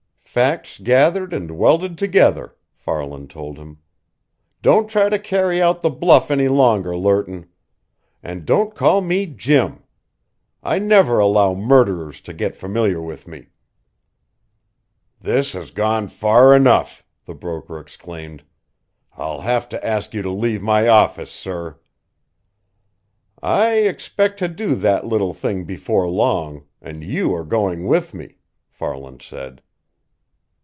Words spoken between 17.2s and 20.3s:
the broker exclaimed. "I'll have to ask you